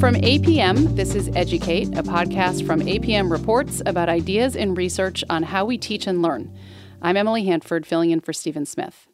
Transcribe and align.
From 0.00 0.14
APM, 0.14 0.94
this 0.94 1.16
is 1.16 1.28
Educate, 1.34 1.88
a 1.98 2.04
podcast 2.04 2.64
from 2.64 2.82
APM 2.82 3.32
Reports 3.32 3.82
about 3.84 4.08
ideas 4.08 4.54
and 4.54 4.76
research 4.76 5.24
on 5.28 5.42
how 5.42 5.64
we 5.64 5.76
teach 5.76 6.06
and 6.06 6.22
learn. 6.22 6.56
I'm 7.02 7.16
Emily 7.16 7.46
Hanford, 7.46 7.84
filling 7.84 8.12
in 8.12 8.20
for 8.20 8.32
Stephen 8.32 8.64
Smith. 8.64 9.08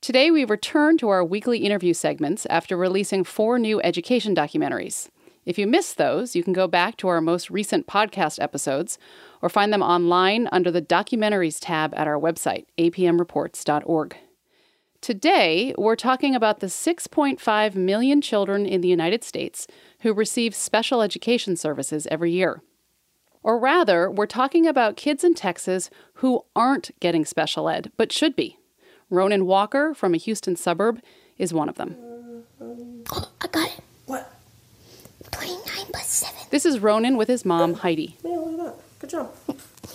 Today, 0.00 0.32
we 0.32 0.44
return 0.44 0.98
to 0.98 1.10
our 1.10 1.24
weekly 1.24 1.58
interview 1.58 1.94
segments 1.94 2.44
after 2.46 2.76
releasing 2.76 3.22
four 3.22 3.56
new 3.56 3.80
education 3.82 4.34
documentaries. 4.34 5.10
If 5.46 5.60
you 5.60 5.68
missed 5.68 5.96
those, 5.96 6.34
you 6.34 6.42
can 6.42 6.54
go 6.54 6.66
back 6.66 6.96
to 6.96 7.08
our 7.08 7.20
most 7.20 7.48
recent 7.48 7.86
podcast 7.86 8.42
episodes 8.42 8.98
or 9.40 9.48
find 9.48 9.72
them 9.72 9.82
online 9.82 10.48
under 10.50 10.72
the 10.72 10.82
Documentaries 10.82 11.58
tab 11.60 11.94
at 11.94 12.08
our 12.08 12.18
website, 12.18 12.66
apmreports.org. 12.78 14.16
Today, 15.00 15.74
we're 15.78 15.96
talking 15.96 16.34
about 16.34 16.60
the 16.60 16.66
6.5 16.66 17.74
million 17.74 18.20
children 18.20 18.66
in 18.66 18.82
the 18.82 18.88
United 18.88 19.24
States 19.24 19.66
who 20.00 20.12
receive 20.12 20.54
special 20.54 21.00
education 21.00 21.56
services 21.56 22.06
every 22.10 22.32
year. 22.32 22.60
Or 23.42 23.58
rather, 23.58 24.10
we're 24.10 24.26
talking 24.26 24.66
about 24.66 24.98
kids 24.98 25.24
in 25.24 25.32
Texas 25.32 25.88
who 26.14 26.44
aren't 26.54 26.90
getting 27.00 27.24
special 27.24 27.70
ed, 27.70 27.90
but 27.96 28.12
should 28.12 28.36
be. 28.36 28.58
Ronan 29.08 29.46
Walker 29.46 29.94
from 29.94 30.12
a 30.12 30.18
Houston 30.18 30.54
suburb 30.54 31.00
is 31.38 31.54
one 31.54 31.70
of 31.70 31.76
them. 31.76 31.96
Oh, 32.60 33.30
I 33.40 33.46
got 33.46 33.68
it. 33.70 33.80
What? 34.04 34.30
29 35.30 35.86
plus 35.92 36.06
7. 36.08 36.40
This 36.50 36.66
is 36.66 36.78
Ronan 36.78 37.16
with 37.16 37.28
his 37.28 37.46
mom, 37.46 37.72
Heidi. 37.72 38.18
Yeah, 38.22 38.32
look 38.32 38.52
at 38.52 38.58
that. 38.58 38.74
Good 39.00 39.10
job. 39.10 39.34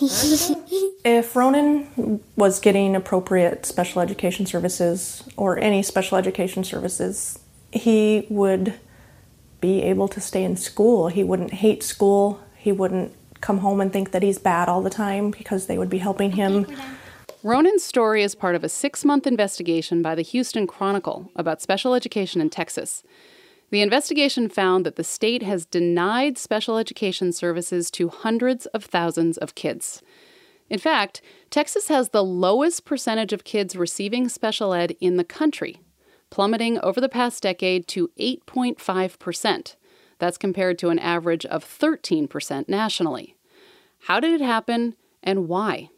if 1.04 1.36
Ronan 1.36 2.20
was 2.34 2.58
getting 2.58 2.96
appropriate 2.96 3.64
special 3.64 4.02
education 4.02 4.46
services 4.46 5.22
or 5.36 5.58
any 5.58 5.82
special 5.82 6.18
education 6.18 6.64
services, 6.64 7.38
he 7.72 8.26
would 8.28 8.74
be 9.60 9.82
able 9.82 10.08
to 10.08 10.20
stay 10.20 10.42
in 10.42 10.56
school. 10.56 11.08
He 11.08 11.22
wouldn't 11.22 11.54
hate 11.54 11.84
school. 11.84 12.40
He 12.56 12.72
wouldn't 12.72 13.14
come 13.40 13.58
home 13.58 13.80
and 13.80 13.92
think 13.92 14.10
that 14.10 14.24
he's 14.24 14.38
bad 14.38 14.68
all 14.68 14.82
the 14.82 14.90
time 14.90 15.30
because 15.30 15.66
they 15.66 15.78
would 15.78 15.90
be 15.90 15.98
helping 15.98 16.32
him. 16.32 16.66
Ronan's 17.44 17.84
story 17.84 18.24
is 18.24 18.34
part 18.34 18.56
of 18.56 18.64
a 18.64 18.68
six 18.68 19.04
month 19.04 19.24
investigation 19.24 20.02
by 20.02 20.16
the 20.16 20.22
Houston 20.22 20.66
Chronicle 20.66 21.30
about 21.36 21.62
special 21.62 21.94
education 21.94 22.40
in 22.40 22.50
Texas. 22.50 23.04
The 23.70 23.82
investigation 23.82 24.48
found 24.48 24.86
that 24.86 24.96
the 24.96 25.04
state 25.04 25.42
has 25.42 25.66
denied 25.66 26.38
special 26.38 26.78
education 26.78 27.32
services 27.32 27.90
to 27.92 28.08
hundreds 28.08 28.66
of 28.66 28.84
thousands 28.84 29.36
of 29.38 29.54
kids. 29.54 30.02
In 30.70 30.78
fact, 30.78 31.20
Texas 31.50 31.88
has 31.88 32.10
the 32.10 32.24
lowest 32.24 32.84
percentage 32.84 33.32
of 33.32 33.44
kids 33.44 33.76
receiving 33.76 34.28
special 34.28 34.72
ed 34.72 34.96
in 35.00 35.16
the 35.16 35.24
country, 35.24 35.80
plummeting 36.30 36.78
over 36.80 37.00
the 37.00 37.08
past 37.08 37.42
decade 37.42 37.86
to 37.88 38.10
8.5%. 38.18 39.76
That's 40.18 40.38
compared 40.38 40.78
to 40.78 40.88
an 40.88 40.98
average 40.98 41.44
of 41.46 41.64
13% 41.64 42.68
nationally. 42.68 43.36
How 44.00 44.20
did 44.20 44.40
it 44.40 44.44
happen 44.44 44.94
and 45.22 45.48
why? 45.48 45.90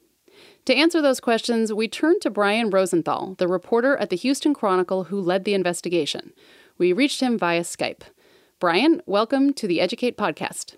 To 0.67 0.75
answer 0.75 1.01
those 1.01 1.21
questions, 1.21 1.73
we 1.73 1.89
turn 1.89 2.21
to 2.21 2.31
Brian 2.31 2.69
Rosenthal, 2.69 3.35
the 3.39 3.49
reporter 3.49 3.97
at 3.97 4.11
the 4.11 4.17
Houston 4.17 4.53
Chronicle 4.53 5.05
who 5.05 5.21
led 5.21 5.45
the 5.45 5.55
investigation. 5.55 6.33
We 6.79 6.93
reached 6.93 7.21
him 7.21 7.37
via 7.37 7.63
Skype. 7.63 8.03
Brian, 8.61 9.03
welcome 9.05 9.53
to 9.55 9.67
the 9.67 9.81
Educate 9.81 10.17
podcast. 10.17 10.77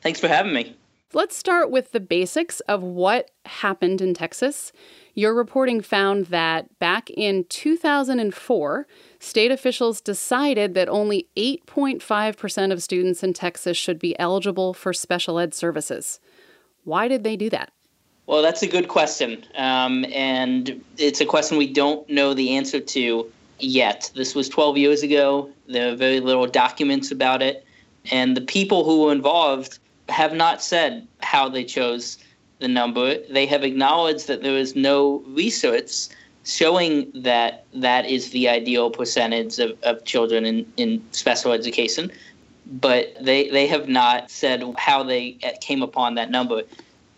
Thanks 0.00 0.18
for 0.18 0.26
having 0.26 0.54
me. 0.54 0.74
Let's 1.12 1.36
start 1.36 1.70
with 1.70 1.92
the 1.92 2.00
basics 2.00 2.60
of 2.60 2.82
what 2.82 3.30
happened 3.44 4.00
in 4.00 4.14
Texas. 4.14 4.72
Your 5.12 5.34
reporting 5.34 5.82
found 5.82 6.26
that 6.26 6.78
back 6.78 7.10
in 7.10 7.44
2004, 7.50 8.86
state 9.20 9.50
officials 9.50 10.00
decided 10.00 10.72
that 10.72 10.88
only 10.88 11.28
8.5% 11.36 12.72
of 12.72 12.82
students 12.82 13.22
in 13.22 13.34
Texas 13.34 13.76
should 13.76 13.98
be 13.98 14.18
eligible 14.18 14.72
for 14.72 14.94
special 14.94 15.38
ed 15.38 15.52
services. 15.52 16.20
Why 16.84 17.06
did 17.06 17.22
they 17.22 17.36
do 17.36 17.50
that? 17.50 17.70
Well, 18.26 18.40
that's 18.40 18.62
a 18.62 18.66
good 18.66 18.88
question. 18.88 19.44
Um, 19.56 20.06
and 20.06 20.82
it's 20.96 21.20
a 21.20 21.26
question 21.26 21.58
we 21.58 21.70
don't 21.70 22.08
know 22.08 22.32
the 22.32 22.56
answer 22.56 22.80
to 22.80 23.30
yet. 23.58 24.10
This 24.14 24.34
was 24.34 24.48
12 24.48 24.76
years 24.76 25.02
ago. 25.02 25.50
There 25.68 25.92
are 25.92 25.96
very 25.96 26.20
little 26.20 26.46
documents 26.46 27.10
about 27.10 27.42
it. 27.42 27.64
And 28.10 28.36
the 28.36 28.42
people 28.42 28.84
who 28.84 29.02
were 29.02 29.12
involved 29.12 29.78
have 30.08 30.34
not 30.34 30.62
said 30.62 31.06
how 31.20 31.48
they 31.48 31.64
chose 31.64 32.18
the 32.58 32.68
number. 32.68 33.18
They 33.30 33.46
have 33.46 33.64
acknowledged 33.64 34.26
that 34.28 34.42
there 34.42 34.56
is 34.56 34.76
no 34.76 35.22
research 35.28 36.08
showing 36.44 37.10
that 37.14 37.64
that 37.72 38.04
is 38.04 38.30
the 38.30 38.48
ideal 38.48 38.90
percentage 38.90 39.58
of, 39.58 39.78
of 39.82 40.04
children 40.04 40.44
in, 40.44 40.72
in 40.76 41.02
special 41.12 41.52
education. 41.52 42.12
But 42.66 43.14
they, 43.20 43.48
they 43.48 43.66
have 43.66 43.88
not 43.88 44.30
said 44.30 44.62
how 44.76 45.02
they 45.02 45.32
came 45.60 45.82
upon 45.82 46.14
that 46.16 46.30
number 46.30 46.62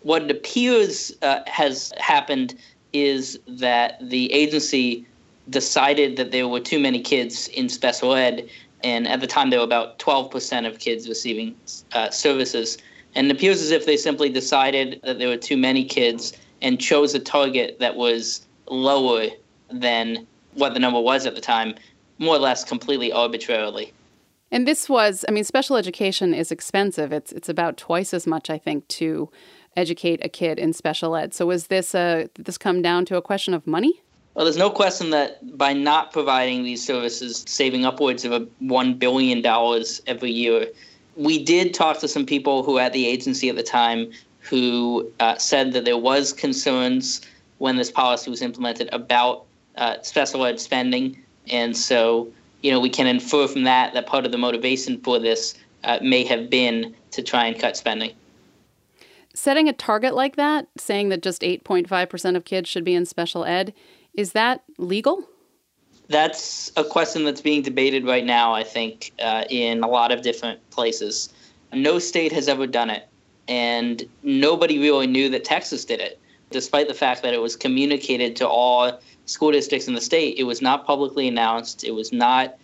what 0.07 0.23
it 0.23 0.31
appears 0.31 1.11
uh, 1.21 1.41
has 1.47 1.91
happened 1.97 2.55
is 2.93 3.37
that 3.45 3.97
the 4.01 4.31
agency 4.31 5.05
decided 5.49 6.17
that 6.17 6.31
there 6.31 6.47
were 6.47 6.59
too 6.59 6.79
many 6.79 7.01
kids 7.01 7.47
in 7.49 7.69
special 7.69 8.13
ed, 8.13 8.49
and 8.83 9.07
at 9.07 9.21
the 9.21 9.27
time 9.27 9.49
there 9.49 9.59
were 9.59 9.65
about 9.65 9.99
12% 9.99 10.67
of 10.67 10.79
kids 10.79 11.07
receiving 11.07 11.55
uh, 11.93 12.09
services. 12.09 12.77
And 13.15 13.27
it 13.27 13.35
appears 13.35 13.61
as 13.61 13.71
if 13.71 13.85
they 13.85 13.97
simply 13.97 14.29
decided 14.29 14.99
that 15.03 15.17
there 15.17 15.29
were 15.29 15.37
too 15.37 15.57
many 15.57 15.83
kids 15.83 16.33
and 16.61 16.79
chose 16.79 17.13
a 17.13 17.19
target 17.19 17.77
that 17.79 17.95
was 17.95 18.45
lower 18.69 19.27
than 19.71 20.27
what 20.53 20.73
the 20.73 20.79
number 20.79 20.99
was 20.99 21.25
at 21.25 21.35
the 21.35 21.41
time, 21.41 21.75
more 22.19 22.35
or 22.35 22.39
less 22.39 22.63
completely 22.63 23.11
arbitrarily. 23.11 23.93
And 24.51 24.67
this 24.67 24.87
was, 24.87 25.25
I 25.27 25.31
mean, 25.31 25.43
special 25.43 25.75
education 25.75 26.33
is 26.33 26.51
expensive. 26.51 27.11
It's 27.11 27.31
it's 27.31 27.49
about 27.49 27.77
twice 27.77 28.13
as 28.13 28.25
much, 28.25 28.49
I 28.49 28.57
think, 28.57 28.87
to 28.89 29.29
educate 29.75 30.23
a 30.23 30.29
kid 30.29 30.57
in 30.57 30.73
special 30.73 31.15
ed. 31.15 31.33
So 31.33 31.45
was 31.45 31.67
this 31.67 31.93
a 31.93 32.29
did 32.33 32.45
this 32.45 32.57
come 32.57 32.81
down 32.81 33.05
to 33.05 33.17
a 33.17 33.21
question 33.21 33.53
of 33.53 33.67
money? 33.67 34.01
Well, 34.37 34.45
there's 34.45 34.55
no 34.55 34.69
question 34.69 35.09
that 35.09 35.57
by 35.57 35.73
not 35.73 36.13
providing 36.13 36.63
these 36.63 36.85
services, 36.85 37.43
saving 37.47 37.85
upwards 37.85 38.23
of 38.23 38.31
a 38.31 38.47
one 38.59 38.93
billion 38.93 39.41
dollars 39.41 39.99
every 40.05 40.29
year, 40.29 40.67
we 41.15 41.43
did 41.43 41.73
talk 41.73 41.97
to 42.01 42.07
some 42.07 42.23
people 42.23 42.61
who 42.61 42.77
at 42.77 42.93
the 42.93 43.07
agency 43.07 43.49
at 43.49 43.55
the 43.55 43.63
time 43.63 44.11
who 44.41 45.11
uh, 45.19 45.39
said 45.39 45.73
that 45.73 45.85
there 45.85 45.97
was 45.97 46.33
concerns 46.33 47.21
when 47.57 47.77
this 47.77 47.89
policy 47.89 48.29
was 48.29 48.43
implemented 48.43 48.89
about 48.93 49.45
uh, 49.75 49.95
special 50.03 50.45
ed 50.45 50.59
spending, 50.59 51.17
and 51.49 51.75
so 51.75 52.27
you 52.61 52.69
know 52.69 52.79
we 52.79 52.91
can 52.91 53.07
infer 53.07 53.47
from 53.47 53.63
that 53.63 53.95
that 53.95 54.05
part 54.05 54.23
of 54.23 54.31
the 54.31 54.37
motivation 54.37 55.01
for 55.01 55.17
this 55.17 55.55
uh, 55.83 55.97
may 56.03 56.23
have 56.23 56.47
been 56.47 56.93
to 57.09 57.23
try 57.23 57.47
and 57.47 57.59
cut 57.59 57.75
spending. 57.75 58.11
Setting 59.33 59.67
a 59.67 59.73
target 59.73 60.13
like 60.13 60.35
that, 60.35 60.67
saying 60.77 61.09
that 61.09 61.21
just 61.21 61.41
8.5% 61.43 62.35
of 62.35 62.45
kids 62.45 62.67
should 62.67 62.83
be 62.83 62.95
in 62.95 63.05
special 63.05 63.45
ed, 63.45 63.71
is 64.17 64.33
that 64.33 64.63
legal? 64.77 65.23
That's 66.09 66.71
a 66.75 66.83
question 66.83 67.23
that's 67.23 67.41
being 67.41 67.61
debated 67.61 68.05
right 68.05 68.25
now, 68.25 68.53
I 68.53 68.63
think, 68.63 69.11
uh, 69.21 69.43
in 69.49 69.83
a 69.83 69.87
lot 69.87 70.11
of 70.11 70.21
different 70.21 70.67
places. 70.71 71.29
No 71.73 71.99
state 71.99 72.31
has 72.31 72.47
ever 72.47 72.65
done 72.65 72.89
it, 72.89 73.07
and 73.47 74.03
nobody 74.23 74.79
really 74.79 75.07
knew 75.07 75.29
that 75.29 75.43
Texas 75.43 75.85
did 75.85 75.99
it, 75.99 76.19
despite 76.49 76.87
the 76.87 76.93
fact 76.93 77.23
that 77.23 77.33
it 77.33 77.41
was 77.41 77.55
communicated 77.55 78.35
to 78.37 78.47
all 78.47 78.99
school 79.25 79.51
districts 79.51 79.87
in 79.87 79.93
the 79.93 80.01
state. 80.01 80.37
It 80.37 80.43
was 80.43 80.61
not 80.61 80.85
publicly 80.85 81.27
announced, 81.27 81.83
it 81.83 81.91
was 81.91 82.11
not 82.11 82.57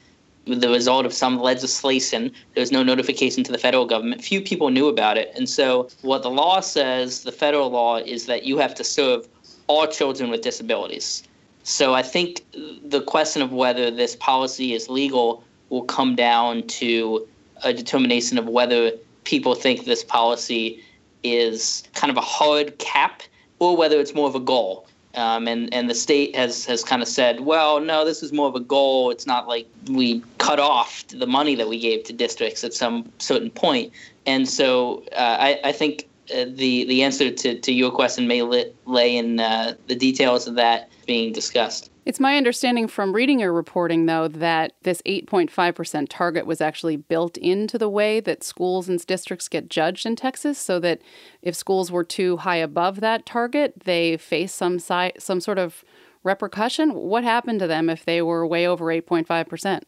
the 0.45 0.69
result 0.69 1.05
of 1.05 1.13
some 1.13 1.39
legislation. 1.39 2.31
There 2.53 2.61
was 2.61 2.71
no 2.71 2.83
notification 2.83 3.43
to 3.43 3.51
the 3.51 3.57
federal 3.57 3.85
government. 3.85 4.23
Few 4.23 4.41
people 4.41 4.69
knew 4.69 4.87
about 4.87 5.17
it. 5.17 5.31
And 5.35 5.49
so, 5.49 5.89
what 6.01 6.23
the 6.23 6.29
law 6.29 6.59
says, 6.59 7.23
the 7.23 7.31
federal 7.31 7.69
law, 7.69 7.97
is 7.97 8.25
that 8.25 8.43
you 8.43 8.57
have 8.57 8.75
to 8.75 8.83
serve 8.83 9.27
all 9.67 9.87
children 9.87 10.29
with 10.29 10.41
disabilities. 10.41 11.23
So, 11.63 11.93
I 11.93 12.01
think 12.01 12.41
the 12.85 13.01
question 13.01 13.41
of 13.41 13.51
whether 13.51 13.89
this 13.89 14.15
policy 14.15 14.73
is 14.73 14.89
legal 14.89 15.43
will 15.69 15.83
come 15.83 16.15
down 16.15 16.67
to 16.67 17.27
a 17.63 17.73
determination 17.73 18.37
of 18.37 18.47
whether 18.47 18.91
people 19.23 19.55
think 19.55 19.85
this 19.85 20.03
policy 20.03 20.83
is 21.23 21.83
kind 21.93 22.11
of 22.11 22.17
a 22.17 22.21
hard 22.21 22.77
cap 22.77 23.23
or 23.59 23.77
whether 23.77 23.99
it's 23.99 24.13
more 24.13 24.27
of 24.27 24.35
a 24.35 24.39
goal. 24.39 24.85
Um, 25.15 25.47
and 25.47 25.71
and 25.73 25.89
the 25.89 25.95
state 25.95 26.35
has 26.35 26.65
has 26.65 26.83
kind 26.83 27.01
of 27.01 27.07
said, 27.07 27.41
well, 27.41 27.79
no, 27.79 28.03
this 28.03 28.23
is 28.23 28.33
more 28.33 28.47
of 28.47 28.55
a 28.55 28.59
goal. 28.59 29.11
It's 29.11 29.27
not 29.27 29.47
like 29.47 29.67
we 29.87 30.23
cut 30.39 30.59
off 30.59 31.07
the 31.07 31.27
money 31.27 31.53
that 31.55 31.69
we 31.69 31.79
gave 31.79 32.03
to 32.05 32.13
districts 32.13 32.63
at 32.63 32.73
some 32.73 33.11
certain 33.19 33.51
point. 33.51 33.93
And 34.25 34.49
so 34.49 35.03
uh, 35.11 35.37
I, 35.39 35.59
I 35.65 35.71
think 35.71 36.07
the 36.27 36.85
the 36.85 37.03
answer 37.03 37.31
to, 37.31 37.59
to 37.59 37.71
your 37.73 37.91
question 37.91 38.27
may 38.27 38.41
lay 38.41 39.17
in 39.17 39.39
uh, 39.39 39.75
the 39.87 39.95
details 39.95 40.47
of 40.47 40.55
that 40.55 40.89
being 41.05 41.33
discussed. 41.33 41.89
It's 42.05 42.19
my 42.19 42.35
understanding 42.35 42.89
from 42.89 43.13
reading 43.13 43.39
your 43.39 43.53
reporting, 43.53 44.07
though, 44.07 44.27
that 44.27 44.73
this 44.81 45.01
8.5% 45.05 46.07
target 46.09 46.45
was 46.45 46.59
actually 46.59 46.97
built 46.97 47.37
into 47.37 47.77
the 47.77 47.87
way 47.87 48.19
that 48.19 48.43
schools 48.43 48.89
and 48.89 49.05
districts 49.05 49.47
get 49.47 49.69
judged 49.69 50.05
in 50.05 50.17
Texas, 50.17 50.57
so 50.57 50.79
that 50.79 51.01
if 51.41 51.55
schools 51.55 51.91
were 51.91 52.03
too 52.03 52.37
high 52.37 52.57
above 52.57 52.99
that 52.99 53.25
target, 53.25 53.83
they 53.85 54.17
face 54.17 54.53
some 54.53 54.79
si- 54.79 55.13
some 55.17 55.39
sort 55.39 55.57
of 55.57 55.85
repercussion. 56.23 56.93
What 56.93 57.23
happened 57.23 57.59
to 57.59 57.67
them 57.67 57.89
if 57.89 58.03
they 58.03 58.21
were 58.21 58.45
way 58.45 58.67
over 58.67 58.85
8.5%? 58.85 59.83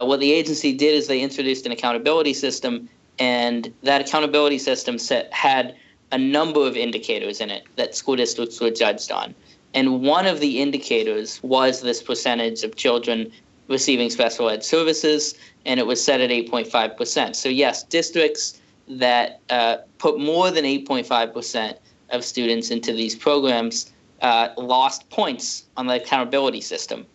What 0.00 0.20
the 0.20 0.32
agency 0.32 0.72
did 0.72 0.94
is 0.94 1.06
they 1.06 1.20
introduced 1.20 1.66
an 1.66 1.72
accountability 1.72 2.32
system, 2.32 2.88
and 3.18 3.72
that 3.82 4.00
accountability 4.00 4.58
system 4.58 4.98
set, 4.98 5.32
had 5.32 5.74
a 6.12 6.18
number 6.18 6.66
of 6.66 6.76
indicators 6.76 7.40
in 7.40 7.50
it 7.50 7.64
that 7.76 7.94
school 7.94 8.16
districts 8.16 8.60
were 8.60 8.70
judged 8.70 9.10
on. 9.10 9.34
And 9.74 10.00
one 10.02 10.26
of 10.26 10.40
the 10.40 10.60
indicators 10.60 11.42
was 11.42 11.82
this 11.82 12.02
percentage 12.02 12.62
of 12.62 12.76
children 12.76 13.30
receiving 13.68 14.08
special 14.08 14.48
ed 14.48 14.64
services, 14.64 15.34
and 15.66 15.78
it 15.78 15.86
was 15.86 16.02
set 16.02 16.20
at 16.20 16.30
8.5%. 16.30 17.36
So, 17.36 17.48
yes, 17.48 17.82
districts 17.84 18.60
that 18.88 19.40
uh, 19.50 19.78
put 19.98 20.18
more 20.18 20.50
than 20.50 20.64
8.5% 20.64 21.76
of 22.10 22.24
students 22.24 22.70
into 22.70 22.92
these 22.92 23.14
programs 23.14 23.92
uh, 24.22 24.48
lost 24.56 25.08
points 25.10 25.64
on 25.76 25.86
the 25.86 25.94
accountability 25.94 26.62
system. 26.62 27.06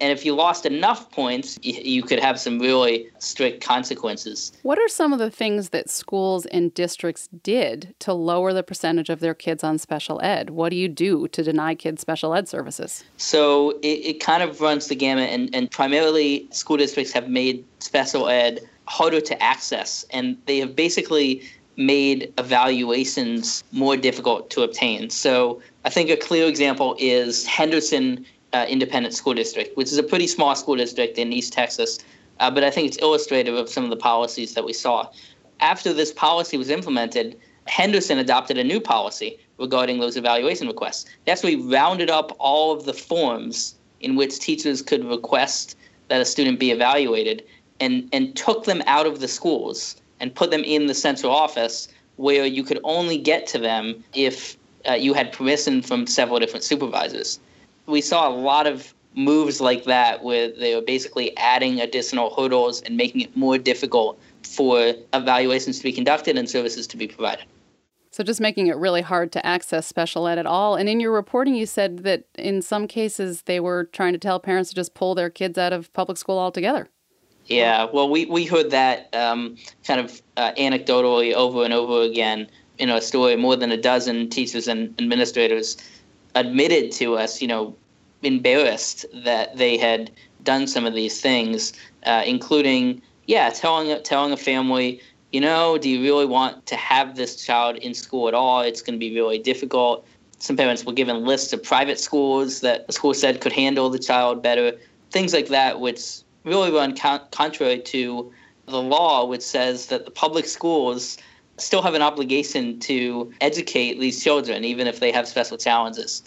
And 0.00 0.10
if 0.10 0.24
you 0.24 0.34
lost 0.34 0.64
enough 0.64 1.10
points, 1.10 1.58
you 1.62 2.02
could 2.02 2.18
have 2.20 2.40
some 2.40 2.58
really 2.58 3.08
strict 3.18 3.62
consequences. 3.62 4.52
What 4.62 4.78
are 4.78 4.88
some 4.88 5.12
of 5.12 5.18
the 5.18 5.30
things 5.30 5.70
that 5.70 5.90
schools 5.90 6.46
and 6.46 6.72
districts 6.72 7.28
did 7.42 7.94
to 8.00 8.12
lower 8.12 8.52
the 8.52 8.62
percentage 8.62 9.10
of 9.10 9.20
their 9.20 9.34
kids 9.34 9.62
on 9.62 9.78
special 9.78 10.20
ed? 10.22 10.50
What 10.50 10.70
do 10.70 10.76
you 10.76 10.88
do 10.88 11.28
to 11.28 11.42
deny 11.42 11.74
kids 11.74 12.00
special 12.00 12.34
ed 12.34 12.48
services? 12.48 13.04
So 13.18 13.72
it, 13.82 13.86
it 13.86 14.20
kind 14.20 14.42
of 14.42 14.60
runs 14.60 14.86
the 14.86 14.94
gamut, 14.94 15.30
and, 15.30 15.54
and 15.54 15.70
primarily 15.70 16.48
school 16.50 16.76
districts 16.78 17.12
have 17.12 17.28
made 17.28 17.64
special 17.80 18.28
ed 18.28 18.60
harder 18.86 19.20
to 19.20 19.42
access, 19.42 20.04
and 20.10 20.36
they 20.46 20.58
have 20.58 20.74
basically 20.74 21.42
made 21.76 22.32
evaluations 22.36 23.64
more 23.72 23.96
difficult 23.96 24.50
to 24.50 24.62
obtain. 24.62 25.08
So 25.10 25.62
I 25.84 25.90
think 25.90 26.10
a 26.10 26.16
clear 26.16 26.46
example 26.46 26.96
is 26.98 27.46
Henderson 27.46 28.26
uh, 28.52 28.66
Independent 28.68 29.14
School 29.14 29.34
District, 29.34 29.76
which 29.76 29.88
is 29.88 29.98
a 29.98 30.02
pretty 30.02 30.26
small 30.26 30.54
school 30.54 30.76
district 30.76 31.18
in 31.18 31.32
East 31.32 31.52
Texas. 31.52 31.98
Uh, 32.40 32.50
but 32.50 32.64
I 32.64 32.70
think 32.70 32.88
it's 32.88 32.96
illustrative 32.98 33.54
of 33.54 33.68
some 33.68 33.84
of 33.84 33.90
the 33.90 33.96
policies 33.96 34.54
that 34.54 34.64
we 34.64 34.72
saw. 34.72 35.08
After 35.60 35.92
this 35.92 36.12
policy 36.12 36.56
was 36.56 36.70
implemented, 36.70 37.38
Henderson 37.66 38.18
adopted 38.18 38.56
a 38.56 38.64
new 38.64 38.80
policy 38.80 39.38
regarding 39.58 40.00
those 40.00 40.16
evaluation 40.16 40.66
requests. 40.66 41.04
They 41.24 41.32
actually 41.32 41.56
rounded 41.56 42.08
up 42.08 42.34
all 42.38 42.72
of 42.72 42.84
the 42.84 42.94
forms 42.94 43.74
in 44.00 44.16
which 44.16 44.38
teachers 44.38 44.80
could 44.80 45.04
request 45.04 45.76
that 46.08 46.20
a 46.20 46.24
student 46.24 46.58
be 46.58 46.70
evaluated 46.70 47.44
and, 47.78 48.08
and 48.12 48.34
took 48.34 48.64
them 48.64 48.82
out 48.86 49.06
of 49.06 49.20
the 49.20 49.28
schools 49.28 49.96
and 50.18 50.34
put 50.34 50.50
them 50.50 50.64
in 50.64 50.86
the 50.86 50.94
central 50.94 51.32
office 51.32 51.88
where 52.16 52.44
you 52.46 52.62
could 52.64 52.80
only 52.84 53.18
get 53.18 53.46
to 53.48 53.58
them 53.58 54.02
if 54.14 54.56
uh, 54.88 54.92
you 54.92 55.12
had 55.12 55.32
permission 55.32 55.82
from 55.82 56.06
several 56.06 56.38
different 56.38 56.64
supervisors 56.64 57.38
we 57.90 58.00
saw 58.00 58.28
a 58.28 58.34
lot 58.34 58.66
of 58.66 58.94
moves 59.14 59.60
like 59.60 59.84
that 59.84 60.22
where 60.22 60.50
they 60.50 60.74
were 60.74 60.82
basically 60.82 61.36
adding 61.36 61.80
additional 61.80 62.34
hurdles 62.34 62.80
and 62.82 62.96
making 62.96 63.22
it 63.22 63.36
more 63.36 63.58
difficult 63.58 64.18
for 64.42 64.94
evaluations 65.12 65.78
to 65.78 65.84
be 65.84 65.92
conducted 65.92 66.38
and 66.38 66.48
services 66.48 66.86
to 66.86 66.96
be 66.96 67.06
provided. 67.06 67.44
So, 68.12 68.24
just 68.24 68.40
making 68.40 68.66
it 68.66 68.76
really 68.76 69.02
hard 69.02 69.30
to 69.32 69.46
access 69.46 69.86
special 69.86 70.26
ed 70.26 70.38
at 70.38 70.46
all. 70.46 70.74
And 70.74 70.88
in 70.88 70.98
your 70.98 71.12
reporting, 71.12 71.54
you 71.54 71.64
said 71.64 71.98
that 71.98 72.24
in 72.36 72.60
some 72.60 72.88
cases 72.88 73.42
they 73.42 73.60
were 73.60 73.84
trying 73.84 74.14
to 74.14 74.18
tell 74.18 74.40
parents 74.40 74.70
to 74.70 74.76
just 74.76 74.94
pull 74.94 75.14
their 75.14 75.30
kids 75.30 75.56
out 75.56 75.72
of 75.72 75.92
public 75.92 76.18
school 76.18 76.38
altogether. 76.38 76.88
Yeah, 77.46 77.86
well, 77.92 78.08
we, 78.08 78.26
we 78.26 78.46
heard 78.46 78.70
that 78.70 79.14
um, 79.14 79.56
kind 79.84 80.00
of 80.00 80.20
uh, 80.36 80.52
anecdotally 80.58 81.34
over 81.34 81.64
and 81.64 81.72
over 81.72 82.02
again 82.02 82.48
in 82.78 82.90
our 82.90 83.00
story. 83.00 83.36
More 83.36 83.56
than 83.56 83.70
a 83.70 83.76
dozen 83.76 84.28
teachers 84.28 84.66
and 84.66 84.94
administrators 85.00 85.76
admitted 86.34 86.92
to 86.92 87.16
us, 87.16 87.40
you 87.40 87.48
know, 87.48 87.76
embarrassed 88.22 89.06
that 89.24 89.56
they 89.56 89.76
had 89.76 90.10
done 90.42 90.66
some 90.66 90.86
of 90.86 90.94
these 90.94 91.20
things, 91.20 91.72
uh, 92.04 92.22
including, 92.26 93.00
yeah, 93.26 93.50
telling 93.50 94.02
telling 94.02 94.32
a 94.32 94.36
family, 94.36 95.00
you 95.32 95.40
know, 95.40 95.78
do 95.78 95.88
you 95.88 96.02
really 96.02 96.26
want 96.26 96.66
to 96.66 96.76
have 96.76 97.16
this 97.16 97.44
child 97.44 97.76
in 97.76 97.94
school 97.94 98.28
at 98.28 98.34
all? 98.34 98.60
It's 98.62 98.82
going 98.82 98.98
to 98.98 99.00
be 99.00 99.14
really 99.14 99.38
difficult. 99.38 100.06
Some 100.38 100.56
parents 100.56 100.84
were 100.84 100.92
given 100.92 101.24
lists 101.24 101.52
of 101.52 101.62
private 101.62 102.00
schools 102.00 102.60
that 102.60 102.86
the 102.86 102.92
school 102.92 103.14
said 103.14 103.40
could 103.40 103.52
handle 103.52 103.90
the 103.90 103.98
child 103.98 104.42
better. 104.42 104.72
Things 105.10 105.32
like 105.32 105.48
that, 105.48 105.80
which 105.80 106.22
really 106.44 106.72
run 106.72 106.96
con- 106.96 107.20
contrary 107.30 107.78
to 107.80 108.32
the 108.66 108.80
law, 108.80 109.24
which 109.26 109.42
says 109.42 109.86
that 109.86 110.04
the 110.04 110.10
public 110.10 110.46
schools 110.46 111.18
still 111.58 111.82
have 111.82 111.94
an 111.94 112.02
obligation 112.02 112.78
to 112.80 113.30
educate 113.40 114.00
these 114.00 114.22
children, 114.22 114.64
even 114.64 114.86
if 114.86 115.00
they 115.00 115.12
have 115.12 115.28
special 115.28 115.58
challenges. 115.58 116.22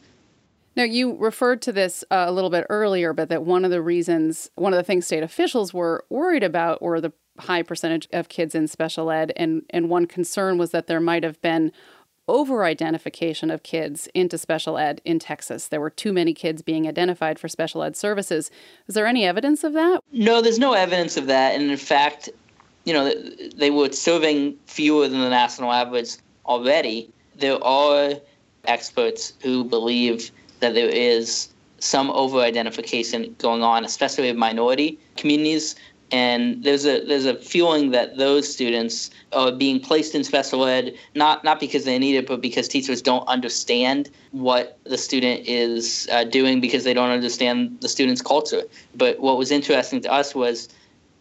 Now, 0.75 0.83
you 0.83 1.15
referred 1.17 1.61
to 1.63 1.71
this 1.71 2.03
uh, 2.09 2.25
a 2.27 2.31
little 2.31 2.49
bit 2.49 2.65
earlier, 2.69 3.13
but 3.13 3.29
that 3.29 3.43
one 3.43 3.63
of 3.63 3.71
the 3.71 3.81
reasons, 3.81 4.49
one 4.55 4.73
of 4.73 4.77
the 4.77 4.83
things 4.83 5.05
state 5.05 5.23
officials 5.23 5.73
were 5.73 6.03
worried 6.09 6.43
about 6.43 6.81
were 6.81 6.99
the 6.99 7.13
high 7.39 7.63
percentage 7.63 8.07
of 8.11 8.29
kids 8.29 8.55
in 8.55 8.67
special 8.67 9.11
ed. 9.11 9.31
And, 9.35 9.63
and 9.69 9.89
one 9.89 10.05
concern 10.07 10.57
was 10.57 10.71
that 10.71 10.87
there 10.87 10.99
might 10.99 11.23
have 11.23 11.41
been 11.41 11.71
over 12.27 12.63
identification 12.63 13.51
of 13.51 13.63
kids 13.63 14.07
into 14.13 14.37
special 14.37 14.77
ed 14.77 15.01
in 15.03 15.19
Texas. 15.19 15.67
There 15.67 15.81
were 15.81 15.89
too 15.89 16.13
many 16.13 16.33
kids 16.33 16.61
being 16.61 16.87
identified 16.87 17.37
for 17.37 17.47
special 17.47 17.83
ed 17.83 17.97
services. 17.97 18.49
Is 18.87 18.95
there 18.95 19.05
any 19.05 19.25
evidence 19.25 19.63
of 19.63 19.73
that? 19.73 19.99
No, 20.11 20.41
there's 20.41 20.59
no 20.59 20.73
evidence 20.73 21.17
of 21.17 21.27
that. 21.27 21.53
And 21.55 21.69
in 21.69 21.77
fact, 21.77 22.29
you 22.85 22.93
know, 22.93 23.13
they 23.55 23.71
were 23.71 23.91
serving 23.91 24.57
fewer 24.65 25.07
than 25.07 25.19
the 25.19 25.29
national 25.29 25.71
average 25.71 26.15
already. 26.45 27.11
There 27.35 27.61
are 27.63 28.13
experts 28.65 29.33
who 29.41 29.63
believe 29.65 30.31
that 30.63 30.73
there 30.73 30.89
is 30.89 31.49
some 31.79 32.09
over 32.11 32.39
identification 32.39 33.35
going 33.39 33.61
on, 33.61 33.83
especially 33.83 34.29
with 34.29 34.37
minority 34.37 34.97
communities. 35.17 35.75
And 36.11 36.63
there's 36.63 36.85
a 36.85 37.03
there's 37.05 37.25
a 37.25 37.35
feeling 37.35 37.89
that 37.91 38.17
those 38.17 38.51
students 38.51 39.09
are 39.31 39.51
being 39.51 39.79
placed 39.79 40.13
in 40.13 40.23
special 40.23 40.63
ed 40.65 40.93
not 41.15 41.43
not 41.43 41.59
because 41.59 41.85
they 41.85 41.97
need 41.97 42.15
it, 42.15 42.27
but 42.27 42.39
because 42.39 42.67
teachers 42.67 43.01
don't 43.01 43.27
understand 43.27 44.11
what 44.31 44.77
the 44.83 44.97
student 44.97 45.47
is 45.47 46.07
uh, 46.11 46.23
doing 46.23 46.61
because 46.61 46.83
they 46.83 46.93
don't 46.93 47.09
understand 47.09 47.77
the 47.81 47.89
student's 47.89 48.21
culture. 48.21 48.61
But 48.95 49.19
what 49.19 49.37
was 49.37 49.49
interesting 49.49 50.01
to 50.01 50.11
us 50.11 50.35
was 50.35 50.69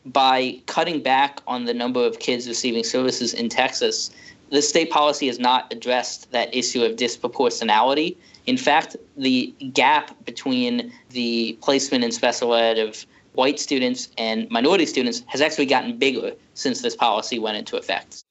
by 0.05 0.61
cutting 0.67 1.01
back 1.01 1.41
on 1.47 1.65
the 1.65 1.75
number 1.75 2.05
of 2.05 2.19
kids 2.19 2.47
receiving 2.47 2.85
services 2.85 3.33
in 3.33 3.49
Texas, 3.49 4.11
the 4.53 4.63
state 4.63 4.91
policy 4.91 5.27
has 5.27 5.41
not 5.41 5.73
addressed 5.73 6.31
that 6.31 6.55
issue 6.55 6.85
of 6.85 6.97
disproportionality 6.97 8.17
in 8.47 8.57
fact, 8.57 8.97
the 9.17 9.55
gap 9.73 10.25
between 10.25 10.93
the 11.11 11.57
placement 11.63 12.05
in 12.05 12.11
special 12.11 12.55
ed 12.55 12.79
of 12.79 13.07
white 13.35 13.59
students 13.59 14.09
and 14.19 14.51
minority 14.51 14.85
students 14.85 15.23
has 15.27 15.41
actually 15.41 15.67
gotten 15.67 15.97
bigger 15.97 16.33
since 16.55 16.83
this 16.83 16.97
policy 16.97 17.39
went 17.39 17.57
into 17.57 17.77
effect. 17.77 18.23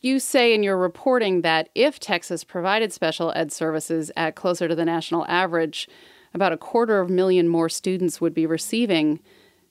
You 0.00 0.20
say 0.20 0.54
in 0.54 0.62
your 0.62 0.76
reporting 0.76 1.40
that 1.42 1.70
if 1.74 1.98
Texas 1.98 2.44
provided 2.44 2.92
special 2.92 3.32
ed 3.34 3.50
services 3.50 4.12
at 4.16 4.36
closer 4.36 4.68
to 4.68 4.74
the 4.74 4.84
national 4.84 5.26
average, 5.26 5.88
about 6.34 6.52
a 6.52 6.56
quarter 6.56 7.00
of 7.00 7.08
a 7.08 7.12
million 7.12 7.48
more 7.48 7.68
students 7.68 8.20
would 8.20 8.34
be 8.34 8.46
receiving 8.46 9.18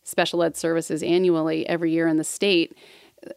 special 0.03 0.43
ed 0.43 0.57
services 0.57 1.03
annually 1.03 1.67
every 1.69 1.91
year 1.91 2.07
in 2.07 2.17
the 2.17 2.23
state. 2.23 2.75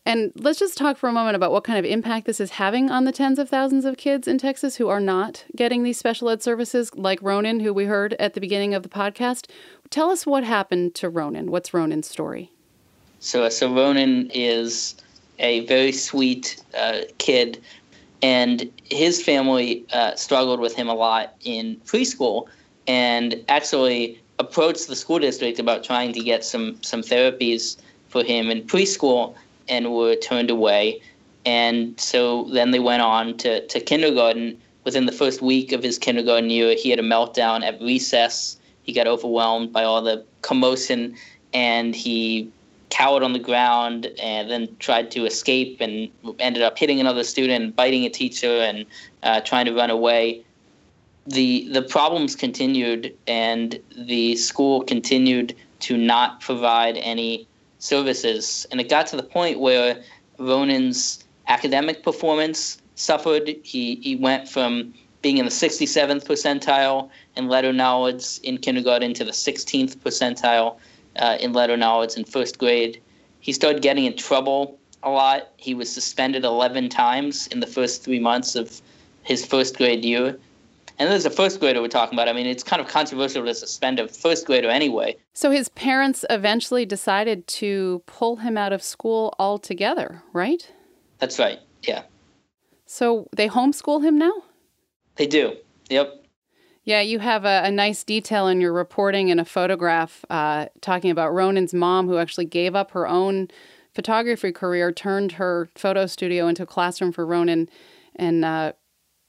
And 0.05 0.33
let's 0.37 0.59
just 0.59 0.77
talk 0.77 0.97
for 0.97 1.09
a 1.09 1.13
moment 1.13 1.37
about 1.37 1.53
what 1.53 1.65
kind 1.65 1.79
of 1.79 1.85
impact 1.85 2.27
this 2.27 2.41
is 2.41 2.53
having 2.53 2.91
on 2.91 3.05
the 3.05 3.13
tens 3.13 3.39
of 3.39 3.49
thousands 3.49 3.85
of 3.85 3.97
kids 3.97 4.29
in 4.29 4.39
Texas 4.39 4.77
who 4.77 4.89
are 4.89 5.01
not 5.01 5.45
getting 5.57 5.83
these 5.83 5.99
special 5.99 6.29
ed 6.29 6.43
services, 6.43 6.95
like 6.95 7.19
Ronan, 7.23 7.61
who 7.61 7.73
we 7.73 7.85
heard 7.87 8.15
at 8.15 8.35
the 8.35 8.41
beginning 8.41 8.75
of 8.75 8.83
the 8.83 8.89
podcast. 8.89 9.47
Tell 9.89 10.11
us 10.11 10.27
what 10.27 10.45
happened 10.45 10.95
to 10.97 11.09
Ronan. 11.09 11.51
What's 11.51 11.73
Ronan's 11.73 12.09
story? 12.09 12.51
So, 13.21 13.49
so 13.49 13.73
Ronan 13.73 14.31
is 14.33 14.97
a 15.39 15.67
very 15.67 15.93
sweet 15.93 16.63
uh, 16.77 17.01
kid, 17.19 17.63
and 18.23 18.71
his 18.85 19.23
family 19.23 19.85
uh, 19.93 20.15
struggled 20.15 20.61
with 20.61 20.75
him 20.75 20.89
a 20.89 20.95
lot 20.95 21.35
in 21.43 21.77
preschool, 21.87 22.49
and 22.87 23.43
actually 23.49 24.21
approached 24.39 24.89
the 24.89 24.97
school 24.97 25.19
district 25.19 25.59
about 25.59 25.85
trying 25.85 26.13
to 26.13 26.21
get 26.21 26.45
some 26.45 26.83
some 26.83 27.03
therapies 27.03 27.77
for 28.09 28.23
him 28.23 28.51
in 28.51 28.63
preschool 28.63 29.35
and 29.71 29.95
were 29.95 30.15
turned 30.17 30.51
away. 30.51 31.01
And 31.47 31.99
so 31.99 32.45
then 32.53 32.71
they 32.71 32.81
went 32.81 33.03
on 33.03 33.37
to, 33.39 33.67
to 33.67 33.81
kindergarten. 33.81 34.59
Within 34.85 35.07
the 35.07 35.13
first 35.13 35.43
week 35.43 35.73
of 35.73 35.83
his 35.83 35.99
kindergarten 35.99 36.51
year, 36.51 36.75
he 36.75 36.91
had 36.91 36.99
a 36.99 37.03
meltdown 37.03 37.63
at 37.63 37.81
recess. 37.81 38.59
He 38.83 38.93
got 38.93 39.07
overwhelmed 39.07 39.73
by 39.73 39.85
all 39.85 40.03
the 40.03 40.25
commotion 40.43 41.17
and 41.53 41.95
he 41.95 42.51
cowered 42.91 43.23
on 43.23 43.33
the 43.33 43.39
ground 43.39 44.07
and 44.21 44.51
then 44.51 44.69
tried 44.79 45.11
to 45.13 45.25
escape 45.25 45.81
and 45.81 46.11
ended 46.39 46.63
up 46.63 46.77
hitting 46.79 47.01
another 47.01 47.25
student, 47.25 47.77
biting 47.77 48.05
a 48.05 48.11
teacher, 48.11 48.59
and 48.61 48.85
uh, 49.23 49.41
trying 49.41 49.65
to 49.67 49.75
run 49.75 49.91
away. 49.91 50.45
The, 51.27 51.69
the 51.73 51.83
problems 51.83 52.35
continued, 52.35 53.17
and 53.27 53.79
the 53.97 54.37
school 54.37 54.83
continued 54.83 55.55
to 55.81 55.97
not 55.97 56.41
provide 56.41 56.97
any 56.97 57.47
services. 57.81 58.67
And 58.71 58.81
it 58.81 58.89
got 58.89 59.09
to 59.09 59.17
the 59.17 59.23
point 59.23 59.59
where 59.59 60.01
Ronan's 60.39 61.25
academic 61.49 62.03
performance 62.03 62.81
suffered. 62.95 63.49
He, 63.63 63.97
he 63.97 64.17
went 64.17 64.49
from 64.49 64.95
being 65.23 65.39
in 65.39 65.45
the 65.45 65.51
67th 65.51 66.25
percentile 66.25 67.11
in 67.37 67.49
letter 67.49 67.73
knowledge 67.73 68.39
in 68.43 68.59
kindergarten 68.59 69.13
to 69.15 69.25
the 69.25 69.33
16th 69.33 69.97
percentile 69.99 70.79
uh, 71.17 71.37
in 71.41 71.53
letter 71.53 71.77
knowledge 71.77 72.15
in 72.15 72.25
first 72.25 72.59
grade. 72.59 73.01
He 73.41 73.53
started 73.53 73.83
getting 73.83 74.05
in 74.05 74.17
trouble 74.17 74.79
a 75.03 75.11
lot. 75.11 75.49
He 75.57 75.75
was 75.75 75.93
suspended 75.93 76.45
11 76.45 76.89
times 76.89 77.47
in 77.49 77.61
the 77.61 77.67
first 77.67 78.03
three 78.03 78.21
months 78.21 78.55
of 78.55 78.81
his 79.23 79.45
first 79.45 79.77
grade 79.77 80.05
year. 80.05 80.39
And 81.01 81.11
this 81.11 81.21
is 81.21 81.27
a 81.27 81.31
first 81.31 81.61
grader 81.61 81.81
we're 81.81 81.89
talking 81.89 82.15
about. 82.15 82.29
I 82.29 82.35
mean, 82.35 82.45
it's 82.45 82.63
kind 82.63 82.81
of 82.81 82.87
controversial 82.87 83.43
to 83.43 83.55
suspend 83.55 83.99
a 83.99 84.07
first 84.07 84.45
grader 84.45 84.69
anyway. 84.69 85.17
So 85.33 85.51
his 85.51 85.71
parents 85.71 86.27
eventually 86.29 86.85
decided 86.85 87.47
to 87.47 88.03
pull 88.05 88.37
him 88.37 88.59
out 88.59 88.75
of 88.75 88.83
school 88.83 89.35
altogether, 89.39 90.23
right? 90.35 90.71
That's 91.19 91.39
right, 91.39 91.59
yeah. 91.85 92.03
So 92.85 93.31
they 93.35 93.49
homeschool 93.49 94.05
him 94.05 94.19
now? 94.19 94.43
They 95.17 95.27
do, 95.27 95.57
yep. 95.89 96.23
Yeah, 96.85 97.01
you 97.01 97.19
have 97.19 97.47
a, 97.47 97.63
a, 97.65 97.71
nice 97.71 98.05
detail 98.05 98.47
in 98.49 98.61
your 98.61 98.73
reporting 98.73 99.31
and 99.31 99.41
a 99.41 99.45
photograph 99.45 100.25
uh, 100.29 100.67
talking 100.83 101.11
about 101.11 101.33
Ronan's 101.33 101.73
mom, 101.73 102.09
who 102.09 102.19
actually 102.19 102.47
gave 102.47 102.75
up 102.75 102.91
her 102.91 103.09
own 103.09 103.49
photography 103.95 104.53
career, 104.53 104.93
turned 104.93 105.33
her 105.33 105.71
photo 105.75 106.05
studio 106.05 106.47
into 106.47 106.65
a 106.65 106.67
classroom 106.67 107.13
for 107.13 107.25
Ronan, 107.25 107.71
and 108.17 108.45
uh, 108.45 108.73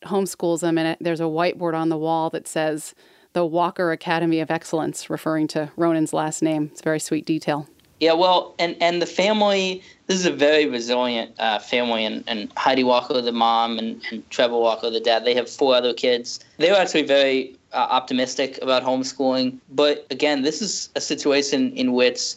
homeschools 0.03 0.61
them, 0.61 0.77
And 0.77 0.97
there's 0.99 1.19
a 1.19 1.23
whiteboard 1.23 1.73
on 1.73 1.89
the 1.89 1.97
wall 1.97 2.29
that 2.31 2.47
says 2.47 2.93
the 3.33 3.45
Walker 3.45 3.91
Academy 3.91 4.39
of 4.39 4.51
Excellence, 4.51 5.09
referring 5.09 5.47
to 5.49 5.71
Ronan's 5.77 6.13
last 6.13 6.41
name. 6.41 6.69
It's 6.71 6.81
a 6.81 6.83
very 6.83 6.99
sweet 6.99 7.25
detail. 7.25 7.67
Yeah, 8.01 8.13
well, 8.13 8.55
and, 8.57 8.75
and 8.81 8.99
the 8.99 9.05
family, 9.05 9.83
this 10.07 10.17
is 10.17 10.25
a 10.25 10.31
very 10.31 10.65
resilient 10.65 11.39
uh, 11.39 11.59
family, 11.59 12.03
and, 12.03 12.23
and 12.25 12.51
Heidi 12.57 12.83
Walker, 12.83 13.21
the 13.21 13.31
mom, 13.31 13.77
and, 13.77 14.01
and 14.09 14.27
Trevor 14.31 14.57
Walker, 14.57 14.89
the 14.89 14.99
dad, 14.99 15.23
they 15.23 15.35
have 15.35 15.47
four 15.47 15.75
other 15.75 15.93
kids. 15.93 16.39
They 16.57 16.71
were 16.71 16.77
actually 16.77 17.03
very 17.03 17.55
uh, 17.73 17.87
optimistic 17.91 18.57
about 18.63 18.83
homeschooling. 18.83 19.59
But 19.69 20.07
again, 20.09 20.41
this 20.41 20.63
is 20.63 20.89
a 20.95 21.01
situation 21.01 21.73
in 21.73 21.93
which 21.93 22.35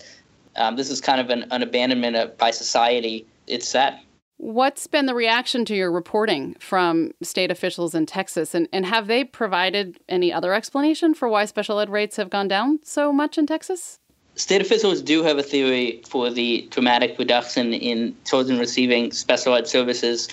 um, 0.57 0.77
this 0.77 0.91
is 0.91 1.01
kind 1.01 1.19
of 1.19 1.31
an, 1.31 1.47
an 1.51 1.63
abandonment 1.63 2.17
of, 2.17 2.37
by 2.37 2.51
society. 2.51 3.27
It's 3.47 3.67
sad. 3.67 3.99
What's 4.45 4.87
been 4.87 5.07
the 5.07 5.15
reaction 5.15 5.65
to 5.65 5.75
your 5.75 5.91
reporting 5.91 6.55
from 6.61 7.13
state 7.23 7.51
officials 7.51 7.95
in 7.95 8.05
Texas? 8.05 8.55
And, 8.55 8.69
and 8.75 8.85
have 8.85 9.07
they 9.07 9.25
provided 9.25 9.99
any 10.07 10.31
other 10.31 10.53
explanation 10.53 11.15
for 11.15 11.31
why 11.31 11.47
special 11.47 11.81
ed 11.81 11.89
rates 11.89 12.17
have 12.17 12.29
gone 12.29 12.47
down 12.47 12.79
so 12.83 13.11
much 13.11 13.39
in 13.39 13.47
Texas? 13.47 14.01
State 14.35 14.61
officials 14.61 15.01
do 15.01 15.23
have 15.23 15.39
a 15.39 15.43
theory 15.43 16.03
for 16.07 16.29
the 16.29 16.69
dramatic 16.71 17.19
reduction 17.19 17.73
in 17.73 18.15
children 18.27 18.59
receiving 18.59 19.13
special 19.13 19.55
ed 19.55 19.67
services. 19.67 20.29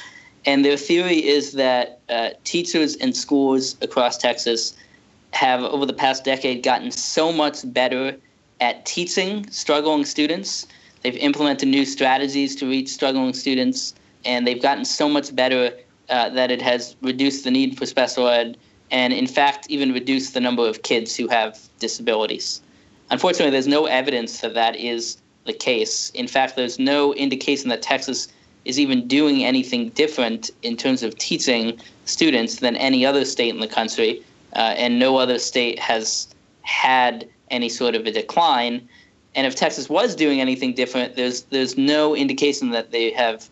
And 0.45 0.65
their 0.65 0.75
theory 0.75 1.25
is 1.25 1.53
that 1.53 2.01
uh, 2.09 2.31
teachers 2.43 2.97
and 2.97 3.15
schools 3.15 3.77
across 3.81 4.17
Texas 4.17 4.75
have, 5.31 5.63
over 5.63 5.85
the 5.85 5.93
past 5.93 6.25
decade, 6.25 6.63
gotten 6.63 6.91
so 6.91 7.31
much 7.31 7.59
better 7.71 8.17
at 8.59 8.85
teaching 8.85 9.49
struggling 9.51 10.03
students. 10.03 10.67
They've 11.01 11.15
implemented 11.15 11.69
new 11.69 11.85
strategies 11.85 12.57
to 12.57 12.67
reach 12.67 12.89
struggling 12.89 13.33
students, 13.33 13.95
and 14.25 14.45
they've 14.45 14.61
gotten 14.61 14.85
so 14.85 15.09
much 15.09 15.35
better 15.35 15.71
uh, 16.09 16.29
that 16.29 16.51
it 16.51 16.61
has 16.61 16.95
reduced 17.01 17.43
the 17.43 17.51
need 17.51 17.77
for 17.77 17.85
special 17.85 18.27
ed 18.27 18.57
and, 18.91 19.13
in 19.13 19.27
fact, 19.27 19.67
even 19.69 19.93
reduced 19.93 20.33
the 20.33 20.39
number 20.39 20.67
of 20.67 20.83
kids 20.83 21.15
who 21.15 21.27
have 21.27 21.57
disabilities. 21.79 22.61
Unfortunately, 23.09 23.51
there's 23.51 23.67
no 23.67 23.85
evidence 23.85 24.41
that 24.41 24.53
that 24.53 24.75
is 24.75 25.17
the 25.45 25.53
case. 25.53 26.11
In 26.11 26.27
fact, 26.27 26.55
there's 26.55 26.79
no 26.79 27.13
indication 27.13 27.69
that 27.69 27.81
Texas 27.81 28.27
is 28.65 28.79
even 28.79 29.07
doing 29.07 29.43
anything 29.43 29.89
different 29.89 30.51
in 30.61 30.77
terms 30.77 31.01
of 31.03 31.17
teaching 31.17 31.79
students 32.05 32.57
than 32.57 32.75
any 32.75 33.05
other 33.05 33.25
state 33.25 33.53
in 33.53 33.59
the 33.59 33.67
country, 33.67 34.21
uh, 34.55 34.75
and 34.77 34.99
no 34.99 35.17
other 35.17 35.39
state 35.39 35.79
has 35.79 36.27
had 36.61 37.27
any 37.49 37.69
sort 37.69 37.95
of 37.95 38.05
a 38.05 38.11
decline. 38.11 38.87
And 39.33 39.47
if 39.47 39.55
Texas 39.55 39.89
was 39.89 40.15
doing 40.15 40.41
anything 40.41 40.73
different, 40.73 41.15
there's 41.15 41.43
there's 41.43 41.77
no 41.77 42.15
indication 42.15 42.71
that 42.71 42.91
they 42.91 43.11
have 43.11 43.49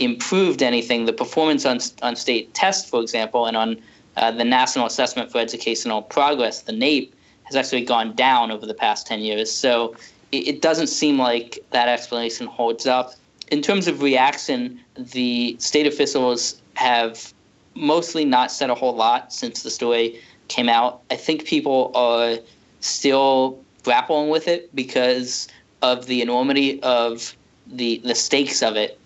improved 0.00 0.62
anything. 0.62 1.04
The 1.04 1.12
performance 1.12 1.64
on 1.64 1.78
on 2.02 2.16
state 2.16 2.52
tests, 2.54 2.88
for 2.88 3.00
example, 3.00 3.46
and 3.46 3.56
on 3.56 3.80
uh, 4.16 4.30
the 4.30 4.44
National 4.44 4.86
Assessment 4.86 5.30
for 5.30 5.38
Educational 5.38 6.02
Progress, 6.02 6.62
the 6.62 6.72
NAEP, 6.72 7.12
has 7.44 7.56
actually 7.56 7.84
gone 7.84 8.14
down 8.14 8.50
over 8.50 8.66
the 8.66 8.74
past 8.74 9.06
10 9.06 9.20
years. 9.20 9.50
So 9.50 9.94
it, 10.32 10.48
it 10.48 10.62
doesn't 10.62 10.88
seem 10.88 11.18
like 11.18 11.58
that 11.70 11.88
explanation 11.88 12.46
holds 12.46 12.86
up. 12.86 13.14
In 13.50 13.62
terms 13.62 13.88
of 13.88 14.02
reaction, 14.02 14.80
the 14.96 15.56
state 15.58 15.86
officials 15.86 16.60
have 16.74 17.32
mostly 17.74 18.24
not 18.24 18.52
said 18.52 18.70
a 18.70 18.74
whole 18.74 18.94
lot 18.94 19.32
since 19.32 19.62
the 19.62 19.70
story 19.70 20.20
came 20.48 20.68
out. 20.68 21.02
I 21.10 21.16
think 21.16 21.44
people 21.44 21.90
are 21.94 22.36
still 22.80 23.58
grappling 23.82 24.28
with 24.28 24.46
it 24.48 24.74
because 24.74 25.48
of 25.82 26.06
the 26.06 26.22
enormity 26.22 26.80
of 26.82 27.34
the 27.66 28.00
the 28.04 28.14
stakes 28.14 28.62
of 28.62 28.76
it. 28.76 28.99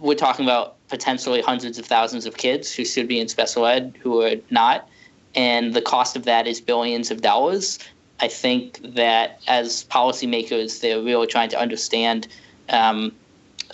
We're 0.00 0.14
talking 0.14 0.44
about 0.44 0.76
potentially 0.88 1.42
hundreds 1.42 1.78
of 1.78 1.86
thousands 1.86 2.26
of 2.26 2.36
kids 2.36 2.74
who 2.74 2.84
should 2.84 3.08
be 3.08 3.20
in 3.20 3.28
special 3.28 3.66
ed 3.66 3.96
who 4.02 4.22
are 4.22 4.36
not, 4.50 4.88
and 5.34 5.74
the 5.74 5.82
cost 5.82 6.16
of 6.16 6.24
that 6.24 6.46
is 6.46 6.60
billions 6.60 7.10
of 7.10 7.20
dollars. 7.20 7.78
I 8.20 8.28
think 8.28 8.80
that 8.94 9.40
as 9.46 9.84
policymakers, 9.84 10.80
they're 10.80 11.00
really 11.00 11.26
trying 11.26 11.50
to 11.50 11.60
understand 11.60 12.28
um, 12.68 13.12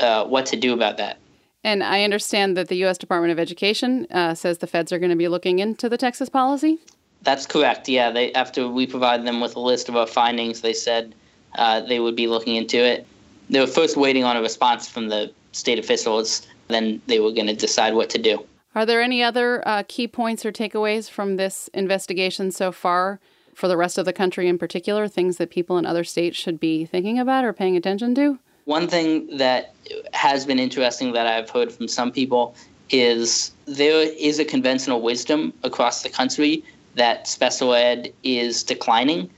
uh, 0.01 0.25
what 0.25 0.47
to 0.47 0.57
do 0.57 0.75
about 0.75 0.99
that. 0.99 1.19
And 1.63 1.83
I 1.83 2.05
understand 2.05 2.57
that 2.59 2.69
the 2.69 2.77
U.S. 2.79 2.99
Department 2.99 3.33
of 3.33 3.39
Education 3.39 4.07
uh, 4.11 4.35
says 4.35 4.59
the 4.59 4.67
feds 4.67 4.93
are 4.93 4.99
going 4.99 5.11
to 5.11 5.17
be 5.17 5.29
looking 5.29 5.61
into 5.61 5.89
the 5.89 5.97
Texas 5.97 6.29
policy. 6.29 6.79
That's 7.23 7.47
correct. 7.47 7.89
Yeah, 7.89 8.11
they 8.11 8.33
after 8.35 8.69
we 8.69 8.87
provided 8.87 9.27
them 9.27 9.41
with 9.41 9.57
a 9.57 9.61
list 9.61 9.89
of 9.89 9.97
our 9.97 10.07
findings, 10.07 10.61
they 10.61 10.75
said 10.75 11.15
uh, 11.55 11.81
they 11.81 12.01
would 12.01 12.17
be 12.17 12.27
looking 12.27 12.57
into 12.57 12.77
it. 12.77 13.07
They 13.49 13.61
were 13.61 13.67
first 13.67 13.97
waiting 13.97 14.25
on 14.25 14.37
a 14.37 14.43
response 14.43 14.89
from 14.89 15.09
the 15.09 15.33
state 15.55 15.79
officials. 15.79 16.47
Then 16.69 17.01
they 17.07 17.21
were 17.21 17.33
going 17.33 17.47
to 17.47 17.55
decide 17.55 17.95
what 17.95 18.11
to 18.11 18.19
do. 18.19 18.45
Are 18.75 18.85
there 18.85 19.01
any 19.01 19.23
other 19.23 19.67
uh, 19.67 19.85
key 19.87 20.09
points 20.09 20.45
or 20.45 20.51
takeaways 20.51 21.09
from 21.09 21.37
this 21.37 21.69
investigation 21.73 22.51
so 22.51 22.73
far 22.73 23.21
for 23.55 23.69
the 23.69 23.77
rest 23.77 23.99
of 23.99 24.05
the 24.05 24.13
country 24.13 24.49
in 24.49 24.59
particular? 24.59 25.07
Things 25.07 25.37
that 25.37 25.51
people 25.51 25.79
in 25.79 25.87
other 25.87 26.05
states 26.05 26.37
should 26.37 26.59
be 26.59 26.85
thinking 26.85 27.19
about 27.19 27.45
or 27.45 27.53
paying 27.53 27.77
attention 27.77 28.15
to? 28.17 28.39
One 28.65 28.89
thing 28.89 29.37
that 29.37 29.75
has 30.13 30.45
been 30.45 30.59
interesting 30.59 31.13
that 31.13 31.27
I've 31.27 31.51
heard 31.51 31.71
from 31.71 31.87
some 31.87 32.11
people 32.11 32.57
is 32.91 33.53
there 33.67 34.09
is 34.19 34.39
a 34.39 34.45
conventional 34.45 35.03
wisdom 35.03 35.53
across 35.63 36.03
the 36.03 36.09
country 36.09 36.65
that 36.95 37.29
special 37.29 37.75
ed 37.75 38.13
is 38.23 38.63
declining 38.63 39.31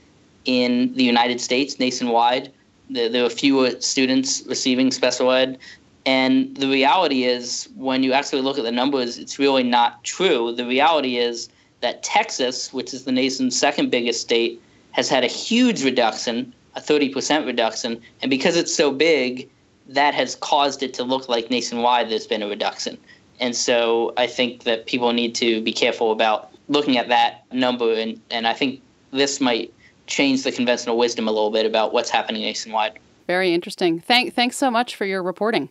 in 0.45 0.93
the 0.93 1.03
United 1.03 1.41
States 1.41 1.79
nationwide. 1.79 2.51
There, 2.89 3.09
there 3.09 3.25
are 3.25 3.29
fewer 3.29 3.79
students 3.81 4.43
receiving 4.47 4.91
special 4.91 5.31
ed. 5.31 5.59
And 6.07 6.55
the 6.55 6.69
reality 6.69 7.25
is, 7.25 7.67
when 7.75 8.01
you 8.01 8.13
actually 8.13 8.41
look 8.41 8.57
at 8.57 8.63
the 8.63 8.71
numbers, 8.71 9.17
it's 9.17 9.37
really 9.37 9.61
not 9.61 10.05
true. 10.05 10.53
The 10.53 10.65
reality 10.65 11.17
is 11.17 11.49
that 11.81 12.01
Texas, 12.01 12.71
which 12.71 12.93
is 12.93 13.03
the 13.03 13.11
nation's 13.11 13.59
second 13.59 13.91
biggest 13.91 14.21
state, 14.21 14.61
has 14.91 15.09
had 15.09 15.25
a 15.25 15.27
huge 15.27 15.83
reduction, 15.83 16.53
a 16.77 16.79
30% 16.79 17.45
reduction. 17.45 18.01
And 18.21 18.29
because 18.29 18.55
it's 18.55 18.73
so 18.73 18.89
big, 18.89 19.49
that 19.89 20.13
has 20.13 20.35
caused 20.35 20.81
it 20.81 20.93
to 20.93 21.03
look 21.03 21.27
like 21.27 21.51
nationwide 21.51 22.09
there's 22.09 22.25
been 22.25 22.41
a 22.41 22.47
reduction. 22.47 22.97
And 23.41 23.53
so 23.53 24.13
I 24.15 24.27
think 24.27 24.63
that 24.63 24.85
people 24.85 25.11
need 25.11 25.35
to 25.35 25.61
be 25.61 25.73
careful 25.73 26.13
about 26.13 26.51
looking 26.69 26.97
at 26.97 27.09
that 27.09 27.43
number, 27.51 27.91
and, 27.91 28.21
and 28.31 28.47
I 28.47 28.53
think 28.53 28.81
this 29.11 29.41
might 29.41 29.73
change 30.05 30.43
the 30.43 30.53
conventional 30.53 30.97
wisdom 30.97 31.27
a 31.27 31.31
little 31.31 31.51
bit 31.51 31.65
about 31.65 31.91
what's 31.91 32.09
happening 32.09 32.43
nationwide. 32.43 32.97
Very 33.27 33.53
interesting. 33.53 33.99
Thank, 33.99 34.33
thanks 34.33 34.55
so 34.55 34.71
much 34.71 34.95
for 34.95 35.03
your 35.03 35.21
reporting. 35.21 35.67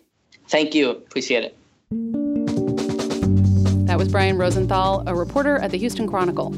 Thank 0.49 0.75
you. 0.75 0.91
Appreciate 0.91 1.45
it. 1.45 1.57
That 3.87 3.99
was 3.99 4.09
Brian 4.09 4.37
Rosenthal, 4.37 5.03
a 5.07 5.15
reporter 5.15 5.59
at 5.59 5.71
the 5.71 5.79
Houston 5.79 6.09
Chronicle. 6.09 6.55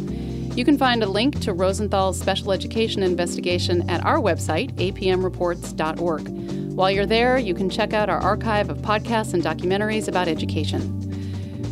You 0.56 0.64
can 0.64 0.76
find 0.76 1.02
a 1.04 1.06
link 1.06 1.40
to 1.42 1.52
Rosenthal's 1.52 2.18
special 2.18 2.50
education 2.50 3.02
investigation 3.02 3.88
at 3.88 4.04
our 4.04 4.18
website, 4.18 4.72
apmreports.org. 4.74 6.28
While 6.74 6.90
you're 6.90 7.06
there, 7.06 7.38
you 7.38 7.54
can 7.54 7.70
check 7.70 7.92
out 7.92 8.08
our 8.08 8.18
archive 8.18 8.70
of 8.70 8.78
podcasts 8.78 9.34
and 9.34 9.42
documentaries 9.42 10.08
about 10.08 10.26
education. 10.26 10.94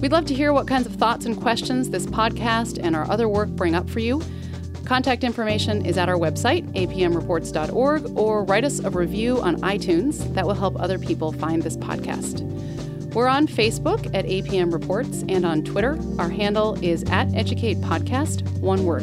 We'd 0.00 0.12
love 0.12 0.26
to 0.26 0.34
hear 0.34 0.52
what 0.52 0.68
kinds 0.68 0.86
of 0.86 0.94
thoughts 0.94 1.26
and 1.26 1.36
questions 1.40 1.90
this 1.90 2.06
podcast 2.06 2.78
and 2.80 2.94
our 2.94 3.10
other 3.10 3.28
work 3.28 3.48
bring 3.48 3.74
up 3.74 3.88
for 3.88 3.98
you. 3.98 4.22
Contact 4.86 5.24
information 5.24 5.84
is 5.84 5.98
at 5.98 6.08
our 6.08 6.14
website, 6.14 6.64
apmreports.org, 6.74 8.16
or 8.16 8.44
write 8.44 8.64
us 8.64 8.78
a 8.78 8.88
review 8.88 9.40
on 9.40 9.60
iTunes. 9.62 10.32
That 10.34 10.46
will 10.46 10.54
help 10.54 10.80
other 10.80 10.96
people 10.96 11.32
find 11.32 11.60
this 11.60 11.76
podcast. 11.76 12.42
We're 13.12 13.26
on 13.26 13.48
Facebook 13.48 14.06
at 14.14 14.26
APM 14.26 14.72
Reports 14.72 15.24
and 15.28 15.44
on 15.44 15.64
Twitter. 15.64 15.98
Our 16.20 16.28
handle 16.28 16.74
is 16.84 17.02
at 17.10 17.34
Educate 17.34 17.78
Podcast, 17.78 18.46
one 18.60 18.84
word. 18.84 19.02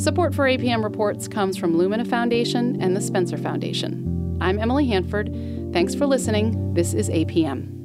Support 0.00 0.34
for 0.34 0.46
APM 0.46 0.82
Reports 0.82 1.28
comes 1.28 1.58
from 1.58 1.76
Lumina 1.76 2.06
Foundation 2.06 2.80
and 2.80 2.96
the 2.96 3.02
Spencer 3.02 3.36
Foundation. 3.36 4.38
I'm 4.40 4.58
Emily 4.58 4.86
Hanford. 4.86 5.30
Thanks 5.74 5.94
for 5.94 6.06
listening. 6.06 6.72
This 6.72 6.94
is 6.94 7.10
APM. 7.10 7.75